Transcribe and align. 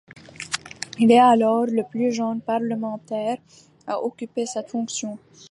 Il 0.97 1.11
est 1.11 1.19
alors 1.19 1.67
le 1.67 1.83
plus 1.87 2.11
jeune 2.11 2.41
parlementaire 2.41 3.37
à 3.85 4.01
occuper 4.01 4.47
cette 4.47 4.71
fonction. 4.71 5.19